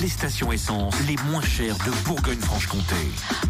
Toutes 0.00 0.08
les 0.08 0.14
stations 0.14 0.50
essence 0.50 0.94
les 1.06 1.16
moins 1.30 1.42
chères 1.42 1.76
de 1.76 1.90
Bourgogne-Franche-Comté. 2.06 2.94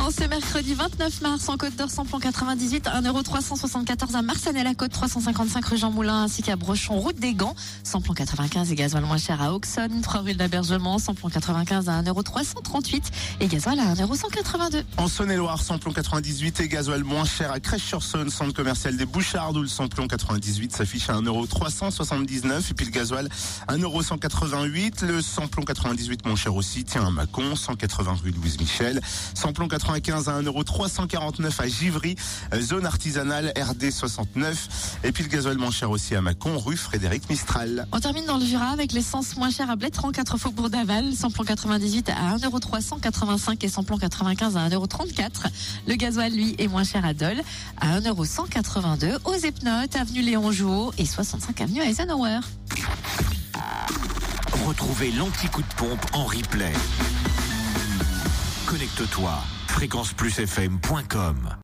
En 0.00 0.10
ce 0.10 0.24
mercredi 0.24 0.74
29 0.74 1.20
mars, 1.20 1.48
en 1.48 1.56
Côte 1.56 1.76
d'Or, 1.76 1.88
samplon 1.88 2.18
98, 2.18 2.86
1,374€ 2.86 4.16
à 4.16 4.22
Marsanne 4.22 4.56
et 4.56 4.64
la 4.64 4.74
Côte, 4.74 4.90
355 4.90 5.64
rue 5.64 5.76
Jean 5.76 5.92
Moulin, 5.92 6.24
ainsi 6.24 6.42
qu'à 6.42 6.56
Brochon, 6.56 6.98
route 6.98 7.20
des 7.20 7.34
Gants. 7.34 7.54
Samplon 7.84 8.14
95 8.14 8.72
et 8.72 8.74
gasoil 8.74 9.04
moins 9.04 9.16
cher 9.16 9.40
à 9.40 9.52
Auxonne, 9.52 10.00
3 10.00 10.22
rue 10.22 10.32
de 10.34 10.40
l'Abergement, 10.40 10.98
samplon 10.98 11.28
95 11.28 11.88
à 11.88 12.02
1,338€ 12.02 13.02
et 13.38 13.46
gasoil 13.46 13.78
à 13.78 13.94
1,182€. 13.94 14.82
En 14.96 15.06
Saône-et-Loire, 15.06 15.62
samplon 15.62 15.92
98 15.92 16.58
et 16.58 16.68
gasoil 16.68 17.04
moins 17.04 17.26
cher 17.26 17.52
à 17.52 17.60
Crèche-sur-Saône, 17.60 18.30
centre 18.30 18.54
commercial 18.54 18.96
des 18.96 19.06
Bouchards, 19.06 19.54
où 19.54 19.60
le 19.60 19.68
samplon 19.68 20.08
98 20.08 20.74
s'affiche 20.74 21.10
à 21.10 21.14
1,379€ 21.14 22.70
et 22.70 22.74
puis 22.74 22.86
le 22.86 22.90
gasoil 22.90 23.28
1,188€. 23.68 25.06
Le 25.06 25.22
samplon 25.22 25.62
98 25.62 26.26
mon 26.26 26.39
cher 26.40 26.56
aussi, 26.56 26.84
tiens 26.84 27.06
à 27.06 27.10
Mâcon, 27.10 27.54
180 27.54 28.16
rue 28.24 28.30
Louise 28.30 28.58
Michel, 28.58 29.02
samplon 29.34 29.68
95 29.68 30.30
à 30.30 30.40
1,349€ 30.40 31.60
à 31.60 31.68
Givry, 31.68 32.16
euh, 32.54 32.62
zone 32.62 32.86
artisanale 32.86 33.52
RD 33.54 33.90
69, 33.90 35.00
et 35.04 35.12
puis 35.12 35.22
le 35.22 35.28
gasoil 35.28 35.58
moins 35.58 35.70
cher 35.70 35.90
aussi 35.90 36.14
à 36.14 36.22
Mâcon, 36.22 36.56
rue 36.56 36.78
Frédéric 36.78 37.28
Mistral. 37.28 37.86
On 37.92 38.00
termine 38.00 38.24
dans 38.24 38.38
le 38.38 38.46
Jura 38.46 38.70
avec 38.70 38.92
l'essence 38.92 39.36
moins 39.36 39.50
chère 39.50 39.68
à 39.68 39.76
Blétran, 39.76 40.12
4 40.12 40.38
Faubourg 40.38 40.70
d'Aval, 40.70 41.12
samplon 41.12 41.44
98 41.44 42.08
à 42.08 42.38
1,385€ 42.38 43.62
et 43.62 43.68
samplon 43.68 43.98
95 43.98 44.56
à 44.56 44.66
1,34€. 44.70 45.28
Le 45.86 45.94
gasoil, 45.96 46.32
lui, 46.32 46.54
est 46.56 46.68
moins 46.68 46.84
cher 46.84 47.04
à 47.04 47.12
Dole, 47.12 47.42
à 47.78 48.00
1,182€ 48.00 49.18
aux 49.26 49.34
Epnotes, 49.34 49.94
avenue 49.94 50.22
Léon 50.22 50.50
Jouot 50.52 50.92
et 50.96 51.04
65 51.04 51.60
avenue 51.60 51.82
Eisenhower. 51.82 52.40
Retrouvez 54.52 55.10
l'anti-coup 55.12 55.62
de 55.62 55.74
pompe 55.76 56.04
en 56.12 56.24
replay. 56.24 56.72
Connecte-toi, 58.66 59.32
fréquenceplusfm.com. 59.68 61.56